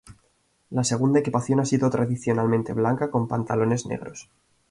[0.71, 4.31] La segunda equipación ha sido tradicionalmente blanca con pantalones negros.